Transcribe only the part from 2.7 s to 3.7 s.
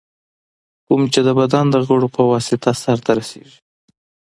سرته رسېږي.